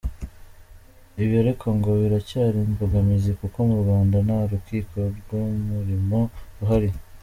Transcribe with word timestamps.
Ibi 1.21 1.35
ariko 1.43 1.65
ngo 1.77 1.89
biracyari 2.01 2.57
imbogamizi 2.67 3.31
kuko 3.39 3.57
mu 3.69 3.75
Rwanda 3.81 4.15
nta 4.25 4.39
rukiko 4.51 4.97
rw’umurimo 5.17 6.19
ruhari. 6.59 6.89